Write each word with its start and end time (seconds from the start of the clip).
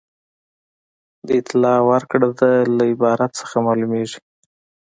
د 1.27 1.29
اطلاع 1.41 1.79
ورکړې 1.91 2.29
ده 2.39 2.51
له 2.77 2.83
عبارت 2.93 3.29
څخه 3.39 3.55
معلومیږي. 3.67 4.19